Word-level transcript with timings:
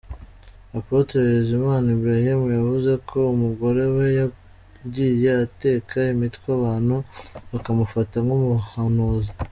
Apotre 0.79 1.17
Bizimana 1.29 1.87
Ibrahim 1.97 2.41
yavuze 2.57 2.91
ko 3.09 3.19
umugore 3.35 3.83
we 3.95 4.05
yagiye 4.19 5.29
ateka 5.45 5.97
imitwe 6.13 6.47
abantu 6.57 6.95
bakamufata 7.51 8.15
nk'umuhanuzi. 8.25 9.31